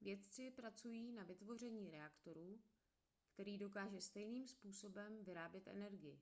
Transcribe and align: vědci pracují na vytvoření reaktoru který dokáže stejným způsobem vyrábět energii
vědci 0.00 0.50
pracují 0.50 1.12
na 1.12 1.24
vytvoření 1.24 1.90
reaktoru 1.90 2.58
který 3.34 3.58
dokáže 3.58 4.00
stejným 4.00 4.46
způsobem 4.46 5.24
vyrábět 5.24 5.68
energii 5.68 6.20